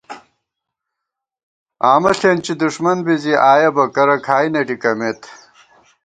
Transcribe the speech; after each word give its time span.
آمہ 1.91 2.11
ݪېنچی 2.17 2.53
دُݭمن 2.61 2.97
بی 3.05 3.15
زی 3.21 3.33
آیہ 3.51 3.69
بہ 3.75 3.83
کرہ 3.95 4.17
کھائی 4.25 4.49
نہ 4.53 4.61
ڈِکَمېت 4.67 5.21